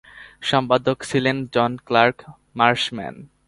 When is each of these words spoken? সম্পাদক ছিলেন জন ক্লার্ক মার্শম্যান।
সম্পাদক 0.49 0.97
ছিলেন 1.09 1.37
জন 1.53 1.71
ক্লার্ক 1.87 2.17
মার্শম্যান। 2.55 3.15